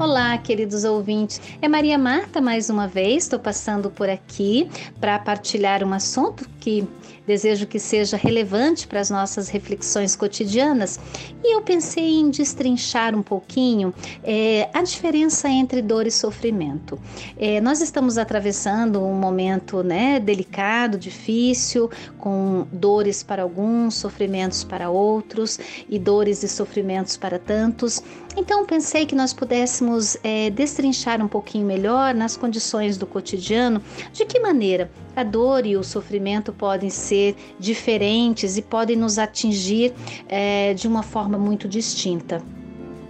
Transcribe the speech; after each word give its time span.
Olá, 0.00 0.38
queridos 0.38 0.84
ouvintes. 0.84 1.40
É 1.60 1.66
Maria 1.66 1.98
Marta 1.98 2.40
mais 2.40 2.70
uma 2.70 2.86
vez. 2.86 3.24
Estou 3.24 3.40
passando 3.40 3.90
por 3.90 4.08
aqui 4.08 4.70
para 5.00 5.18
partilhar 5.18 5.82
um 5.82 5.92
assunto 5.92 6.48
que 6.60 6.86
desejo 7.26 7.66
que 7.66 7.78
seja 7.78 8.16
relevante 8.16 8.86
para 8.86 9.00
as 9.00 9.10
nossas 9.10 9.48
reflexões 9.48 10.14
cotidianas. 10.14 11.00
E 11.42 11.54
eu 11.54 11.60
pensei 11.62 12.14
em 12.14 12.30
destrinchar 12.30 13.14
um 13.14 13.22
pouquinho 13.22 13.92
é, 14.22 14.70
a 14.72 14.82
diferença 14.82 15.48
entre 15.48 15.82
dor 15.82 16.06
e 16.06 16.10
sofrimento. 16.12 16.98
É, 17.36 17.60
nós 17.60 17.80
estamos 17.80 18.18
atravessando 18.18 19.04
um 19.04 19.14
momento 19.14 19.82
né, 19.82 20.20
delicado, 20.20 20.96
difícil, 20.96 21.90
com 22.18 22.66
dores 22.72 23.22
para 23.22 23.42
alguns, 23.42 23.96
sofrimentos 23.96 24.62
para 24.62 24.88
outros, 24.88 25.58
e 25.88 25.98
dores 25.98 26.42
e 26.44 26.48
sofrimentos 26.48 27.16
para 27.16 27.38
tantos. 27.38 28.02
Então 28.36 28.64
pensei 28.64 29.04
que 29.04 29.16
nós 29.16 29.32
pudéssemos 29.32 29.87
é, 30.22 30.50
destrinchar 30.50 31.22
um 31.22 31.28
pouquinho 31.28 31.66
melhor 31.66 32.14
nas 32.14 32.36
condições 32.36 32.96
do 32.96 33.06
cotidiano 33.06 33.82
de 34.12 34.24
que 34.24 34.38
maneira 34.40 34.90
a 35.14 35.22
dor 35.22 35.66
e 35.66 35.76
o 35.76 35.82
sofrimento 35.82 36.52
podem 36.52 36.90
ser 36.90 37.36
diferentes 37.58 38.56
e 38.56 38.62
podem 38.62 38.96
nos 38.96 39.18
atingir 39.18 39.92
é, 40.28 40.74
de 40.74 40.86
uma 40.86 41.02
forma 41.02 41.38
muito 41.38 41.68
distinta. 41.68 42.42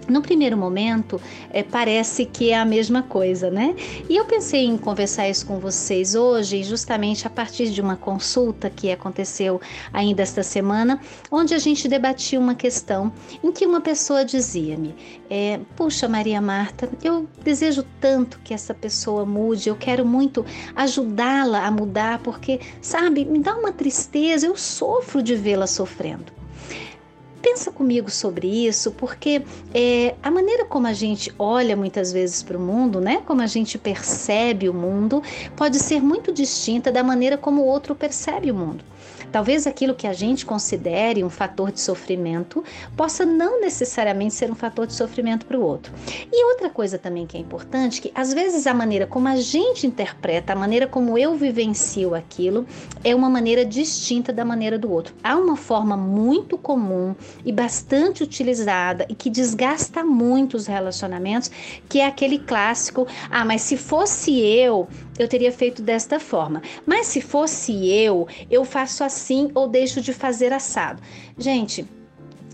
No 0.09 0.21
primeiro 0.21 0.57
momento, 0.57 1.21
é, 1.51 1.61
parece 1.61 2.25
que 2.25 2.49
é 2.49 2.57
a 2.57 2.65
mesma 2.65 3.03
coisa, 3.03 3.51
né? 3.51 3.75
E 4.09 4.15
eu 4.15 4.25
pensei 4.25 4.65
em 4.65 4.77
conversar 4.77 5.29
isso 5.29 5.45
com 5.45 5.59
vocês 5.59 6.15
hoje, 6.15 6.63
justamente 6.63 7.27
a 7.27 7.29
partir 7.29 7.69
de 7.69 7.79
uma 7.79 7.95
consulta 7.95 8.69
que 8.69 8.91
aconteceu 8.91 9.61
ainda 9.93 10.23
esta 10.23 10.41
semana, 10.41 10.99
onde 11.29 11.53
a 11.53 11.59
gente 11.59 11.87
debatia 11.87 12.39
uma 12.39 12.55
questão 12.55 13.13
em 13.43 13.51
que 13.51 13.65
uma 13.65 13.81
pessoa 13.81 14.25
dizia-me: 14.25 14.95
é, 15.29 15.59
Puxa, 15.75 16.07
Maria 16.07 16.41
Marta, 16.41 16.89
eu 17.03 17.27
desejo 17.43 17.85
tanto 18.01 18.39
que 18.39 18.53
essa 18.53 18.73
pessoa 18.73 19.25
mude, 19.25 19.69
eu 19.69 19.75
quero 19.75 20.05
muito 20.05 20.43
ajudá-la 20.75 21.67
a 21.67 21.71
mudar, 21.71 22.19
porque, 22.19 22.59
sabe, 22.81 23.25
me 23.25 23.39
dá 23.39 23.55
uma 23.55 23.71
tristeza, 23.71 24.47
eu 24.47 24.57
sofro 24.57 25.21
de 25.21 25.35
vê-la 25.35 25.67
sofrendo. 25.67 26.38
Pensa 27.41 27.71
comigo 27.71 28.11
sobre 28.11 28.47
isso, 28.47 28.91
porque 28.91 29.41
é, 29.73 30.15
a 30.21 30.29
maneira 30.29 30.65
como 30.65 30.87
a 30.87 30.93
gente 30.93 31.33
olha 31.39 31.75
muitas 31.75 32.11
vezes 32.11 32.43
para 32.43 32.57
o 32.57 32.61
mundo, 32.61 32.99
né? 32.99 33.21
Como 33.25 33.41
a 33.41 33.47
gente 33.47 33.77
percebe 33.77 34.67
o 34.67 34.73
mundo, 34.73 35.23
pode 35.55 35.79
ser 35.79 36.01
muito 36.01 36.31
distinta 36.33 36.91
da 36.91 37.03
maneira 37.03 37.37
como 37.37 37.61
o 37.61 37.65
outro 37.65 37.95
percebe 37.95 38.51
o 38.51 38.55
mundo. 38.55 38.83
Talvez 39.31 39.67
aquilo 39.67 39.93
que 39.93 40.07
a 40.07 40.13
gente 40.13 40.45
considere 40.45 41.23
um 41.23 41.29
fator 41.29 41.71
de 41.71 41.79
sofrimento 41.79 42.63
possa 42.97 43.25
não 43.25 43.61
necessariamente 43.61 44.33
ser 44.33 44.51
um 44.51 44.55
fator 44.55 44.87
de 44.87 44.93
sofrimento 44.93 45.45
para 45.45 45.57
o 45.57 45.61
outro. 45.61 45.93
E 46.31 46.45
outra 46.45 46.69
coisa 46.69 46.97
também 46.97 47.27
que 47.27 47.37
é 47.37 47.39
importante, 47.39 48.01
que 48.01 48.11
às 48.15 48.33
vezes 48.33 48.65
a 48.65 48.73
maneira 48.73 49.05
como 49.05 49.27
a 49.27 49.35
gente 49.35 49.85
interpreta, 49.85 50.53
a 50.53 50.55
maneira 50.55 50.87
como 50.87 51.17
eu 51.17 51.35
vivencio 51.35 52.15
aquilo, 52.15 52.65
é 53.03 53.13
uma 53.13 53.29
maneira 53.29 53.63
distinta 53.63 54.33
da 54.33 54.43
maneira 54.43 54.79
do 54.79 54.91
outro. 54.91 55.13
Há 55.23 55.35
uma 55.35 55.55
forma 55.55 55.95
muito 55.95 56.57
comum 56.57 57.15
e 57.45 57.51
bastante 57.51 58.23
utilizada 58.23 59.05
e 59.09 59.15
que 59.15 59.29
desgasta 59.29 60.03
muito 60.03 60.55
os 60.55 60.67
relacionamentos, 60.67 61.49
que 61.87 61.99
é 61.99 62.05
aquele 62.05 62.39
clássico: 62.39 63.07
ah, 63.29 63.45
mas 63.45 63.61
se 63.61 63.77
fosse 63.77 64.39
eu, 64.39 64.87
eu 65.17 65.27
teria 65.27 65.51
feito 65.51 65.81
desta 65.81 66.19
forma. 66.19 66.61
Mas 66.85 67.07
se 67.07 67.21
fosse 67.21 67.87
eu, 67.89 68.27
eu 68.49 68.65
faço 68.65 69.03
assim 69.03 69.51
ou 69.53 69.67
deixo 69.67 70.01
de 70.01 70.13
fazer 70.13 70.53
assado. 70.53 71.01
Gente, 71.37 71.85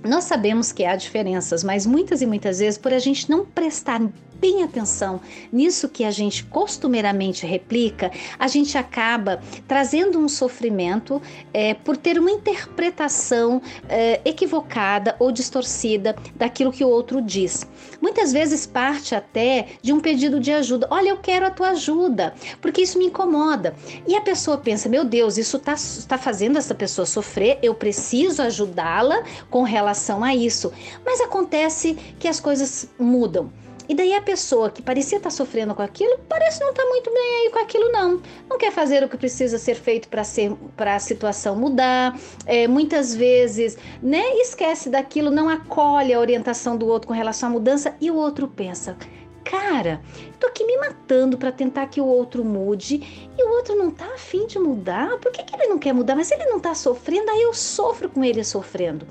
nós 0.03 0.25
sabemos 0.25 0.71
que 0.71 0.85
há 0.85 0.95
diferenças, 0.95 1.63
mas 1.63 1.85
muitas 1.85 2.21
e 2.21 2.25
muitas 2.25 2.59
vezes, 2.59 2.77
por 2.77 2.93
a 2.93 2.99
gente 2.99 3.29
não 3.29 3.43
prestar 3.43 3.99
bem 4.45 4.61
atenção 4.61 5.21
nisso 5.51 5.89
que 5.89 6.03
a 6.03 6.11
gente 6.11 6.43
costumeiramente 6.43 7.47
replica, 7.47 8.11
a 8.37 8.47
gente 8.47 8.77
acaba 8.77 9.41
trazendo 9.67 10.19
um 10.19 10.29
sofrimento 10.29 11.19
é, 11.51 11.73
por 11.73 11.97
ter 11.97 12.19
uma 12.19 12.29
interpretação 12.29 13.59
é, 13.89 14.21
equivocada 14.23 15.15
ou 15.17 15.31
distorcida 15.31 16.15
daquilo 16.35 16.71
que 16.71 16.83
o 16.83 16.87
outro 16.87 17.23
diz. 17.23 17.67
Muitas 17.99 18.31
vezes 18.31 18.67
parte 18.67 19.15
até 19.15 19.65
de 19.81 19.91
um 19.91 19.99
pedido 19.99 20.39
de 20.39 20.51
ajuda. 20.51 20.87
Olha, 20.91 21.09
eu 21.09 21.17
quero 21.17 21.47
a 21.47 21.49
tua 21.49 21.69
ajuda, 21.69 22.35
porque 22.61 22.83
isso 22.83 22.99
me 22.99 23.05
incomoda. 23.05 23.73
E 24.05 24.15
a 24.15 24.21
pessoa 24.21 24.59
pensa: 24.59 24.87
meu 24.87 25.03
Deus, 25.03 25.39
isso 25.39 25.57
está 25.57 25.73
tá 26.07 26.19
fazendo 26.19 26.59
essa 26.59 26.75
pessoa 26.75 27.07
sofrer, 27.07 27.57
eu 27.63 27.73
preciso 27.73 28.43
ajudá-la 28.43 29.23
com 29.49 29.63
relação 29.63 30.23
a 30.23 30.35
isso. 30.35 30.71
Mas 31.03 31.19
acontece 31.19 31.97
que 32.19 32.27
as 32.27 32.39
coisas 32.39 32.87
mudam. 32.99 33.64
E 33.87 33.95
daí 33.95 34.13
a 34.13 34.21
pessoa 34.21 34.69
que 34.69 34.81
parecia 34.81 35.17
estar 35.17 35.29
tá 35.29 35.35
sofrendo 35.35 35.75
com 35.75 35.81
aquilo, 35.81 36.19
parece 36.27 36.59
não 36.59 36.69
estar 36.69 36.83
tá 36.83 36.89
muito 36.89 37.11
bem 37.11 37.35
aí 37.41 37.51
com 37.51 37.59
aquilo, 37.59 37.91
não. 37.91 38.21
Não 38.49 38.57
quer 38.57 38.71
fazer 38.71 39.03
o 39.03 39.09
que 39.09 39.17
precisa 39.17 39.57
ser 39.57 39.75
feito 39.75 40.07
para 40.07 40.95
a 40.95 40.99
situação 40.99 41.55
mudar. 41.55 42.17
É, 42.45 42.67
muitas 42.67 43.13
vezes, 43.13 43.77
né, 44.01 44.23
esquece 44.37 44.89
daquilo, 44.89 45.29
não 45.31 45.49
acolhe 45.49 46.13
a 46.13 46.19
orientação 46.19 46.77
do 46.77 46.87
outro 46.87 47.07
com 47.07 47.13
relação 47.13 47.49
à 47.49 47.51
mudança 47.51 47.95
e 48.01 48.09
o 48.09 48.15
outro 48.15 48.47
pensa. 48.47 48.97
Cara, 49.45 50.01
tô 50.39 50.47
aqui 50.47 50.65
me 50.65 50.75
matando 50.77 51.37
para 51.37 51.51
tentar 51.51 51.85
que 51.85 52.01
o 52.01 52.05
outro 52.05 52.43
mude 52.43 53.29
e 53.37 53.43
o 53.43 53.51
outro 53.51 53.75
não 53.75 53.91
tá 53.91 54.07
afim 54.15 54.47
de 54.47 54.57
mudar. 54.57 55.19
Por 55.19 55.31
que, 55.31 55.43
que 55.43 55.55
ele 55.55 55.67
não 55.67 55.77
quer 55.77 55.93
mudar? 55.93 56.15
Mas 56.15 56.31
ele 56.31 56.45
não 56.45 56.59
tá 56.59 56.73
sofrendo, 56.73 57.29
aí 57.29 57.43
eu 57.43 57.53
sofro 57.53 58.09
com 58.09 58.23
ele 58.23 58.43
sofrendo. 58.43 59.05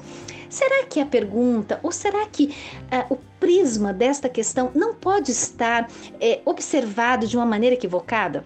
Será 0.54 0.84
que 0.86 1.00
a 1.00 1.06
pergunta, 1.06 1.80
ou 1.82 1.90
será 1.90 2.24
que 2.26 2.44
uh, 2.44 3.12
o 3.12 3.16
prisma 3.40 3.92
desta 3.92 4.28
questão 4.28 4.70
não 4.72 4.94
pode 4.94 5.32
estar 5.32 5.90
é, 6.20 6.42
observado 6.44 7.26
de 7.26 7.36
uma 7.36 7.44
maneira 7.44 7.74
equivocada? 7.74 8.44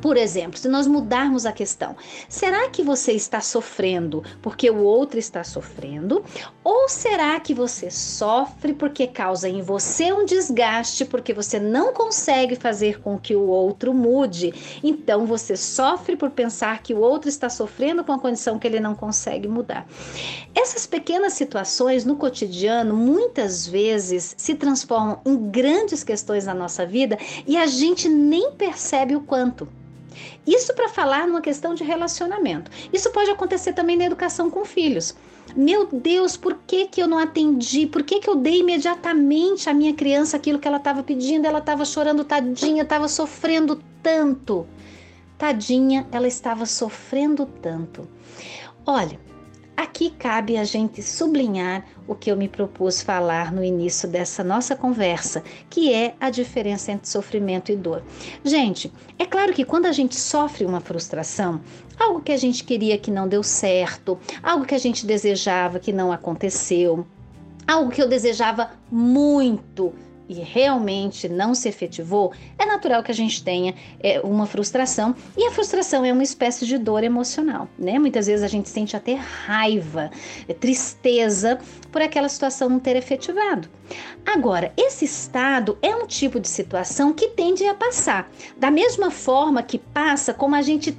Por 0.00 0.16
exemplo, 0.16 0.56
se 0.58 0.68
nós 0.68 0.86
mudarmos 0.86 1.44
a 1.44 1.52
questão, 1.52 1.96
será 2.28 2.68
que 2.68 2.84
você 2.84 3.12
está 3.12 3.40
sofrendo 3.40 4.22
porque 4.40 4.70
o 4.70 4.84
outro 4.84 5.18
está 5.18 5.42
sofrendo? 5.42 6.24
Ou 6.62 6.88
será 6.88 7.38
que 7.40 7.52
você 7.52 7.90
sofre 7.90 8.72
porque 8.72 9.08
causa 9.08 9.48
em 9.48 9.60
você 9.60 10.12
um 10.12 10.24
desgaste 10.24 11.04
porque 11.04 11.34
você 11.34 11.58
não 11.58 11.92
consegue 11.92 12.54
fazer 12.54 13.00
com 13.00 13.18
que 13.18 13.34
o 13.34 13.48
outro 13.48 13.92
mude? 13.92 14.54
Então 14.84 15.26
você 15.26 15.56
sofre 15.56 16.16
por 16.16 16.30
pensar 16.30 16.80
que 16.80 16.94
o 16.94 17.00
outro 17.00 17.28
está 17.28 17.48
sofrendo 17.48 18.04
com 18.04 18.12
a 18.12 18.20
condição 18.20 18.58
que 18.58 18.68
ele 18.68 18.78
não 18.78 18.94
consegue 18.94 19.48
mudar. 19.48 19.84
Essas 20.54 20.86
pequenas 20.86 21.32
situações 21.32 22.04
no 22.04 22.14
cotidiano 22.14 22.94
muitas 22.94 23.66
vezes 23.66 24.34
se 24.36 24.54
transformam 24.54 25.20
em 25.26 25.36
grandes 25.50 26.04
questões 26.04 26.46
na 26.46 26.54
nossa 26.54 26.86
vida 26.86 27.18
e 27.46 27.56
a 27.56 27.66
gente 27.66 28.08
nem 28.08 28.52
percebe 28.52 29.16
o 29.16 29.20
quanto. 29.20 29.66
Isso 30.46 30.74
para 30.74 30.88
falar 30.88 31.26
numa 31.26 31.40
questão 31.40 31.74
de 31.74 31.84
relacionamento. 31.84 32.70
Isso 32.92 33.10
pode 33.10 33.30
acontecer 33.30 33.72
também 33.72 33.96
na 33.96 34.04
educação 34.04 34.50
com 34.50 34.64
filhos. 34.64 35.14
Meu 35.56 35.86
Deus, 35.86 36.36
por 36.36 36.54
que, 36.66 36.86
que 36.86 37.00
eu 37.00 37.06
não 37.06 37.18
atendi? 37.18 37.86
Por 37.86 38.02
que, 38.02 38.20
que 38.20 38.28
eu 38.28 38.36
dei 38.36 38.60
imediatamente 38.60 39.68
à 39.68 39.74
minha 39.74 39.94
criança 39.94 40.36
aquilo 40.36 40.58
que 40.58 40.68
ela 40.68 40.76
estava 40.76 41.02
pedindo? 41.02 41.46
Ela 41.46 41.58
estava 41.58 41.84
chorando, 41.84 42.24
tadinha, 42.24 42.82
estava 42.82 43.08
sofrendo 43.08 43.82
tanto. 44.02 44.66
Tadinha, 45.38 46.06
ela 46.12 46.26
estava 46.26 46.66
sofrendo 46.66 47.46
tanto. 47.46 48.08
Olha, 48.84 49.18
Aqui 49.78 50.10
cabe 50.10 50.56
a 50.56 50.64
gente 50.64 51.00
sublinhar 51.04 51.84
o 52.04 52.12
que 52.12 52.32
eu 52.32 52.36
me 52.36 52.48
propus 52.48 53.00
falar 53.00 53.52
no 53.52 53.62
início 53.62 54.08
dessa 54.08 54.42
nossa 54.42 54.74
conversa, 54.74 55.44
que 55.70 55.94
é 55.94 56.16
a 56.18 56.30
diferença 56.30 56.90
entre 56.90 57.08
sofrimento 57.08 57.70
e 57.70 57.76
dor. 57.76 58.02
Gente, 58.42 58.92
é 59.16 59.24
claro 59.24 59.52
que 59.52 59.64
quando 59.64 59.86
a 59.86 59.92
gente 59.92 60.16
sofre 60.16 60.64
uma 60.64 60.80
frustração, 60.80 61.60
algo 61.96 62.20
que 62.20 62.32
a 62.32 62.36
gente 62.36 62.64
queria 62.64 62.98
que 62.98 63.08
não 63.08 63.28
deu 63.28 63.44
certo, 63.44 64.18
algo 64.42 64.64
que 64.64 64.74
a 64.74 64.78
gente 64.78 65.06
desejava 65.06 65.78
que 65.78 65.92
não 65.92 66.10
aconteceu, 66.10 67.06
algo 67.64 67.92
que 67.92 68.02
eu 68.02 68.08
desejava 68.08 68.72
muito 68.90 69.94
e 70.28 70.34
realmente 70.34 71.28
não 71.28 71.54
se 71.54 71.68
efetivou, 71.68 72.32
é 72.58 72.66
natural 72.66 73.02
que 73.02 73.10
a 73.10 73.14
gente 73.14 73.42
tenha 73.42 73.74
é, 74.00 74.20
uma 74.20 74.46
frustração. 74.46 75.14
E 75.36 75.46
a 75.46 75.50
frustração 75.50 76.04
é 76.04 76.12
uma 76.12 76.22
espécie 76.22 76.66
de 76.66 76.76
dor 76.76 77.02
emocional, 77.02 77.68
né? 77.78 77.98
Muitas 77.98 78.26
vezes 78.26 78.44
a 78.44 78.48
gente 78.48 78.68
sente 78.68 78.96
até 78.96 79.14
raiva, 79.14 80.10
é, 80.46 80.52
tristeza 80.52 81.58
por 81.90 82.02
aquela 82.02 82.28
situação 82.28 82.68
não 82.68 82.78
ter 82.78 82.96
efetivado. 82.96 83.68
Agora, 84.26 84.72
esse 84.76 85.04
estado 85.04 85.78
é 85.80 85.94
um 85.94 86.06
tipo 86.06 86.38
de 86.38 86.48
situação 86.48 87.12
que 87.12 87.28
tende 87.28 87.64
a 87.66 87.74
passar. 87.74 88.30
Da 88.56 88.70
mesma 88.70 89.10
forma 89.10 89.62
que 89.62 89.78
passa, 89.78 90.34
como 90.34 90.54
a 90.54 90.62
gente 90.62 90.96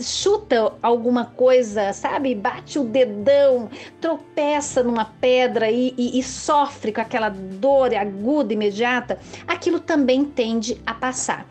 chuta 0.00 0.72
alguma 0.82 1.24
coisa, 1.24 1.92
sabe? 1.92 2.34
Bate 2.34 2.78
o 2.78 2.84
dedão, 2.84 3.68
tropeça 4.00 4.82
numa 4.82 5.04
pedra 5.04 5.70
e, 5.70 5.94
e, 5.96 6.18
e, 6.18 6.22
sofre 6.22 6.92
com 6.92 7.00
aquela 7.00 7.28
dor 7.28 7.94
aguda, 7.94 8.52
imediata, 8.52 9.18
aquilo 9.46 9.78
também 9.78 10.24
tende 10.24 10.80
a 10.84 10.94
passar. 10.94 11.46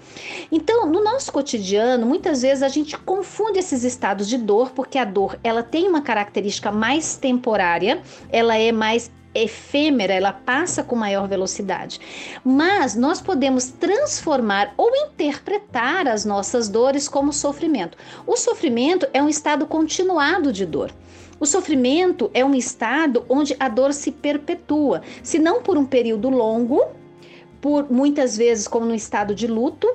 Então, 0.51 0.85
no 0.85 1.03
nosso 1.03 1.31
cotidiano, 1.31 2.05
muitas 2.05 2.41
vezes 2.41 2.63
a 2.63 2.67
gente 2.67 2.97
confunde 2.97 3.59
esses 3.59 3.83
estados 3.83 4.27
de 4.27 4.37
dor, 4.37 4.71
porque 4.71 4.97
a 4.97 5.05
dor 5.05 5.39
ela 5.43 5.63
tem 5.63 5.87
uma 5.87 6.01
característica 6.01 6.71
mais 6.71 7.15
temporária, 7.15 8.01
ela 8.29 8.57
é 8.57 8.71
mais 8.71 9.09
efêmera, 9.33 10.13
ela 10.13 10.31
passa 10.31 10.83
com 10.83 10.95
maior 10.95 11.27
velocidade. 11.27 11.99
Mas 12.43 12.95
nós 12.95 13.21
podemos 13.21 13.67
transformar 13.67 14.73
ou 14.77 14.89
interpretar 14.95 16.07
as 16.07 16.25
nossas 16.25 16.69
dores 16.69 17.07
como 17.07 17.33
sofrimento. 17.33 17.97
O 18.25 18.35
sofrimento 18.35 19.07
é 19.13 19.21
um 19.21 19.29
estado 19.29 19.65
continuado 19.65 20.51
de 20.51 20.65
dor. 20.65 20.91
O 21.39 21.45
sofrimento 21.45 22.31
é 22.33 22.45
um 22.45 22.55
estado 22.55 23.25
onde 23.27 23.55
a 23.59 23.67
dor 23.67 23.93
se 23.93 24.11
perpetua, 24.11 25.01
se 25.21 25.39
não 25.39 25.61
por 25.61 25.77
um 25.77 25.85
período 25.85 26.29
longo, 26.29 26.85
por 27.59 27.91
muitas 27.91 28.37
vezes 28.37 28.67
como 28.67 28.85
no 28.85 28.95
estado 28.95 29.33
de 29.33 29.47
luto, 29.47 29.87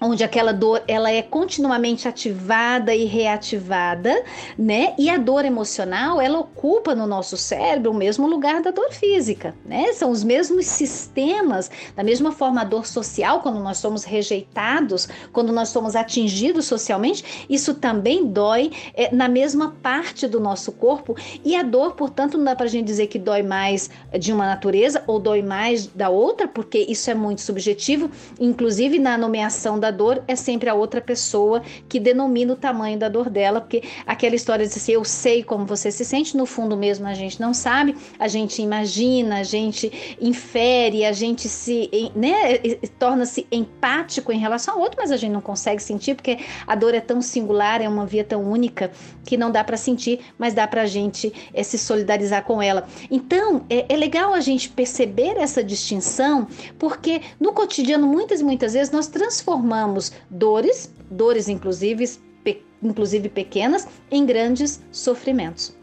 onde 0.00 0.22
aquela 0.22 0.52
dor 0.52 0.82
ela 0.86 1.10
é 1.10 1.22
continuamente 1.22 2.06
ativada 2.08 2.94
e 2.94 3.04
reativada, 3.04 4.22
né? 4.58 4.94
E 4.98 5.10
a 5.10 5.16
dor 5.16 5.44
emocional 5.44 6.20
ela 6.20 6.38
ocupa 6.38 6.94
no 6.94 7.06
nosso 7.06 7.36
cérebro 7.36 7.90
o 7.90 7.94
mesmo 7.94 8.26
lugar 8.26 8.62
da 8.62 8.70
dor 8.70 8.92
física, 8.92 9.54
né? 9.64 9.92
São 9.92 10.10
os 10.10 10.22
mesmos 10.22 10.66
sistemas, 10.66 11.70
da 11.96 12.04
mesma 12.04 12.32
forma 12.32 12.60
a 12.60 12.64
dor 12.64 12.86
social 12.86 13.40
quando 13.40 13.60
nós 13.60 13.78
somos 13.78 14.04
rejeitados, 14.04 15.08
quando 15.32 15.52
nós 15.52 15.68
somos 15.70 15.96
atingidos 15.96 16.66
socialmente, 16.66 17.46
isso 17.48 17.74
também 17.74 18.26
dói 18.26 18.70
é, 18.94 19.14
na 19.14 19.28
mesma 19.28 19.76
parte 19.82 20.26
do 20.26 20.40
nosso 20.40 20.72
corpo 20.72 21.16
e 21.44 21.56
a 21.56 21.62
dor, 21.62 21.92
portanto, 21.92 22.36
não 22.36 22.44
dá 22.44 22.56
para 22.56 22.66
a 22.66 22.68
gente 22.68 22.86
dizer 22.86 23.06
que 23.08 23.18
dói 23.18 23.42
mais 23.42 23.90
de 24.18 24.32
uma 24.32 24.46
natureza 24.46 25.02
ou 25.06 25.18
dói 25.18 25.42
mais 25.42 25.86
da 25.86 26.08
outra, 26.08 26.46
porque 26.46 26.78
isso 26.78 27.10
é 27.10 27.14
muito 27.14 27.40
subjetivo, 27.40 28.10
inclusive 28.38 28.98
na 28.98 29.16
nomeação 29.18 29.78
da 29.78 29.87
da 29.88 29.90
dor 29.90 30.22
é 30.28 30.36
sempre 30.36 30.68
a 30.68 30.74
outra 30.74 31.00
pessoa 31.00 31.62
que 31.88 31.98
denomina 31.98 32.52
o 32.52 32.56
tamanho 32.56 32.98
da 32.98 33.08
dor 33.08 33.30
dela, 33.30 33.60
porque 33.60 33.82
aquela 34.06 34.34
história 34.34 34.66
de 34.66 34.74
assim, 34.74 34.92
eu 34.92 35.04
sei 35.04 35.42
como 35.42 35.64
você 35.64 35.90
se 35.90 36.04
sente, 36.04 36.36
no 36.36 36.46
fundo 36.46 36.76
mesmo 36.76 37.06
a 37.06 37.14
gente 37.14 37.40
não 37.40 37.54
sabe, 37.54 37.96
a 38.18 38.28
gente 38.28 38.60
imagina, 38.60 39.38
a 39.38 39.42
gente 39.42 40.16
infere, 40.20 41.04
a 41.04 41.12
gente 41.12 41.48
se, 41.48 41.90
né, 42.14 42.58
torna-se 42.98 43.46
empático 43.50 44.30
em 44.30 44.38
relação 44.38 44.74
ao 44.74 44.80
outro, 44.80 44.98
mas 45.00 45.10
a 45.10 45.16
gente 45.16 45.32
não 45.32 45.40
consegue 45.40 45.82
sentir 45.82 46.14
porque 46.14 46.38
a 46.66 46.74
dor 46.74 46.94
é 46.94 47.00
tão 47.00 47.22
singular, 47.22 47.80
é 47.80 47.88
uma 47.88 48.04
via 48.04 48.24
tão 48.24 48.42
única 48.42 48.90
que 49.24 49.36
não 49.36 49.50
dá 49.50 49.64
para 49.64 49.76
sentir, 49.76 50.20
mas 50.38 50.54
dá 50.54 50.66
para 50.66 50.82
a 50.82 50.86
gente 50.86 51.32
é, 51.54 51.62
se 51.62 51.78
solidarizar 51.78 52.44
com 52.44 52.60
ela. 52.60 52.86
Então, 53.10 53.64
é, 53.70 53.86
é 53.88 53.96
legal 53.96 54.34
a 54.34 54.40
gente 54.40 54.68
perceber 54.68 55.36
essa 55.38 55.62
distinção, 55.62 56.46
porque 56.78 57.22
no 57.40 57.52
cotidiano, 57.52 58.06
muitas 58.06 58.40
e 58.40 58.44
muitas 58.44 58.72
vezes, 58.72 58.90
nós 58.90 59.06
transformamos 59.06 59.77
transformamos 59.78 60.12
dores, 60.28 60.92
dores 61.10 61.48
inclusive, 61.48 62.08
pe, 62.42 62.64
inclusive 62.82 63.28
pequenas, 63.28 63.86
em 64.10 64.26
grandes 64.26 64.82
sofrimentos 64.90 65.78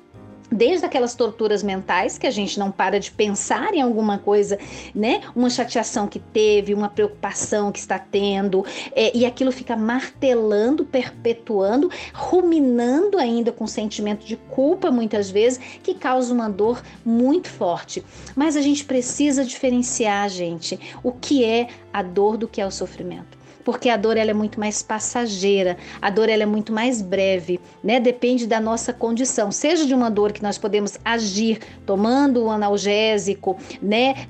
desde 0.52 0.86
aquelas 0.86 1.16
torturas 1.16 1.64
mentais 1.64 2.18
que 2.18 2.28
a 2.28 2.32
gente 2.32 2.60
não 2.60 2.72
para 2.72 3.00
de 3.00 3.12
pensar 3.12 3.74
em 3.74 3.82
alguma 3.82 4.18
coisa, 4.18 4.58
né? 4.94 5.22
Uma 5.36 5.50
chateação 5.50 6.08
que 6.08 6.20
teve, 6.20 6.74
uma 6.74 6.88
preocupação 6.88 7.72
que 7.72 7.80
está 7.80 7.98
tendo, 7.98 8.64
é, 8.92 9.16
e 9.16 9.26
aquilo 9.26 9.52
fica 9.52 9.76
martelando, 9.76 10.86
perpetuando, 10.86 11.90
ruminando 12.14 13.18
ainda 13.18 13.52
com 13.52 13.66
sentimento 13.66 14.26
de 14.26 14.36
culpa 14.36 14.92
muitas 14.92 15.30
vezes, 15.30 15.60
que 15.82 15.94
causa 15.96 16.34
uma 16.34 16.50
dor 16.50 16.82
muito 17.04 17.50
forte. 17.50 18.04
Mas 18.36 18.56
a 18.56 18.62
gente 18.62 18.86
precisa 18.86 19.44
diferenciar, 19.44 20.30
gente, 20.30 20.80
o 21.04 21.12
que 21.12 21.44
é 21.44 21.68
a 21.92 22.04
dor 22.04 22.38
do 22.38 22.48
que 22.48 22.62
é 22.62 22.66
o 22.66 22.72
sofrimento 22.72 23.45
porque 23.66 23.90
a 23.90 23.98
dor 23.98 24.16
ela 24.16 24.30
é 24.30 24.34
muito 24.34 24.60
mais 24.60 24.84
passageira, 24.84 25.76
a 26.00 26.12
dor 26.12 26.30
ela 26.30 26.44
é 26.44 26.46
muito 26.46 26.72
mais 26.72 27.02
breve, 27.02 27.60
né? 27.84 28.00
Depende 28.00 28.46
da 28.46 28.60
nossa 28.62 28.94
condição, 28.94 29.52
seja 29.52 29.86
de 29.86 29.94
uma 29.94 30.10
dor 30.10 30.32
que 30.32 30.44
nós 30.44 30.58
podemos 30.58 30.98
agir 31.04 31.60
tomando 31.86 32.46
um 32.46 32.52
analgésico, 32.52 33.58
né? 33.82 34.28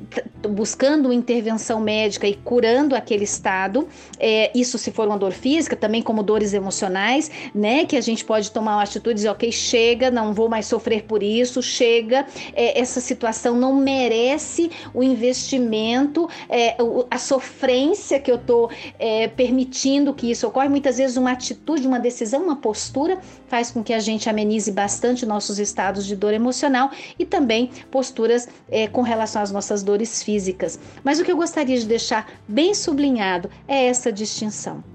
Buscando 0.50 1.12
intervenção 1.12 1.82
médica 1.82 2.26
e 2.28 2.36
curando 2.36 2.96
aquele 2.96 3.26
estado, 3.26 3.88
é, 4.18 4.52
isso 4.56 4.78
se 4.78 4.90
for 4.90 5.06
uma 5.06 5.18
dor 5.18 5.34
física, 5.34 5.76
também 5.76 6.02
como 6.02 6.24
dores 6.24 6.54
emocionais, 6.54 7.30
né? 7.54 7.86
Que 7.86 7.98
a 7.98 8.02
gente 8.02 8.24
pode 8.24 8.50
tomar 8.52 8.78
uma 8.78 8.84
atitude 8.84 9.12
e 9.12 9.16
dizer, 9.16 9.30
ok, 9.30 9.52
chega, 9.52 10.10
não 10.10 10.34
vou 10.34 10.48
mais 10.48 10.66
sofrer 10.66 11.04
por 11.04 11.22
isso, 11.22 11.62
chega, 11.62 12.26
é, 12.54 12.80
essa 12.80 13.02
situação 13.02 13.58
não 13.58 13.76
merece 13.76 14.72
o 14.94 15.04
investimento, 15.04 16.30
é, 16.48 16.78
a 17.12 17.18
sofrência 17.18 18.18
que 18.18 18.32
eu 18.32 18.38
tô 18.38 18.70
é, 18.98 19.25
permitindo 19.28 20.14
que 20.14 20.30
isso 20.30 20.48
ocorra. 20.48 20.70
Muitas 20.70 20.98
vezes 20.98 21.18
uma 21.18 21.32
atitude, 21.32 21.88
uma 21.88 22.00
decisão, 22.00 22.44
uma 22.44 22.56
postura 22.56 23.20
faz 23.48 23.72
com 23.72 23.84
que 23.84 23.94
a 23.94 24.00
gente 24.00 24.30
amenize 24.30 24.72
bastante 24.72 25.26
nossos 25.26 25.60
estados 25.60 26.06
de 26.06 26.16
dor 26.16 26.34
emocional 26.34 26.92
e 27.18 27.26
também 27.26 27.72
posturas 27.92 28.48
é, 28.70 28.88
com 28.88 29.02
relação 29.02 29.42
às 29.42 29.52
nossas 29.52 29.84
dores 29.84 30.24
físicas. 30.24 30.80
Mas 31.04 31.20
o 31.20 31.24
que 31.24 31.32
eu 31.32 31.38
gostaria 31.38 31.78
de 31.78 31.86
deixar 31.86 32.32
bem 32.48 32.74
sublinhado 32.74 33.50
é 33.68 33.86
essa 33.86 34.12
distinção. 34.12 34.95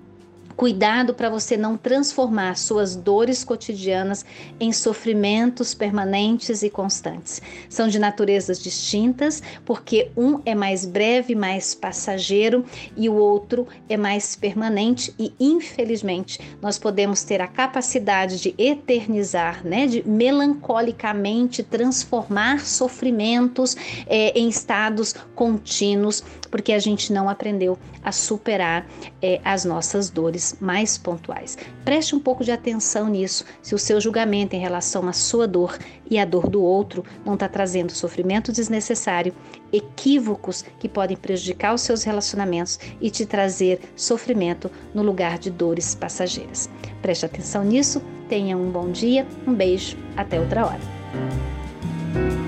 Cuidado 0.60 1.14
para 1.14 1.30
você 1.30 1.56
não 1.56 1.74
transformar 1.74 2.54
suas 2.54 2.94
dores 2.94 3.42
cotidianas 3.42 4.26
em 4.60 4.74
sofrimentos 4.74 5.72
permanentes 5.72 6.62
e 6.62 6.68
constantes. 6.68 7.40
São 7.66 7.88
de 7.88 7.98
naturezas 7.98 8.62
distintas, 8.62 9.42
porque 9.64 10.10
um 10.14 10.42
é 10.44 10.54
mais 10.54 10.84
breve, 10.84 11.34
mais 11.34 11.74
passageiro 11.74 12.62
e 12.94 13.08
o 13.08 13.14
outro 13.14 13.66
é 13.88 13.96
mais 13.96 14.36
permanente 14.36 15.14
e 15.18 15.32
infelizmente 15.40 16.38
nós 16.60 16.78
podemos 16.78 17.22
ter 17.22 17.40
a 17.40 17.46
capacidade 17.46 18.38
de 18.38 18.54
eternizar, 18.58 19.66
né, 19.66 19.86
de 19.86 20.06
melancolicamente 20.06 21.62
transformar 21.62 22.66
sofrimentos 22.66 23.78
é, 24.06 24.38
em 24.38 24.50
estados 24.50 25.14
contínuos, 25.34 26.22
porque 26.50 26.74
a 26.74 26.78
gente 26.78 27.14
não 27.14 27.30
aprendeu 27.30 27.78
a 28.04 28.12
superar 28.12 28.86
é, 29.22 29.40
as 29.42 29.64
nossas 29.64 30.10
dores 30.10 30.49
mais 30.60 30.96
pontuais. 30.96 31.58
Preste 31.84 32.14
um 32.14 32.20
pouco 32.20 32.44
de 32.44 32.50
atenção 32.50 33.08
nisso, 33.08 33.44
se 33.62 33.74
o 33.74 33.78
seu 33.78 34.00
julgamento 34.00 34.56
em 34.56 34.60
relação 34.60 35.08
à 35.08 35.12
sua 35.12 35.46
dor 35.46 35.78
e 36.10 36.18
à 36.18 36.24
dor 36.24 36.48
do 36.48 36.62
outro 36.62 37.04
não 37.24 37.34
está 37.34 37.48
trazendo 37.48 37.92
sofrimento 37.92 38.52
desnecessário, 38.52 39.34
equívocos 39.72 40.64
que 40.78 40.88
podem 40.88 41.16
prejudicar 41.16 41.74
os 41.74 41.82
seus 41.82 42.02
relacionamentos 42.02 42.78
e 43.00 43.10
te 43.10 43.26
trazer 43.26 43.80
sofrimento 43.94 44.70
no 44.94 45.02
lugar 45.02 45.38
de 45.38 45.50
dores 45.50 45.94
passageiras. 45.94 46.68
Preste 47.02 47.26
atenção 47.26 47.64
nisso, 47.64 48.02
tenha 48.28 48.56
um 48.56 48.70
bom 48.70 48.90
dia, 48.90 49.26
um 49.46 49.54
beijo, 49.54 49.96
até 50.16 50.40
outra 50.40 50.66
hora. 50.66 52.39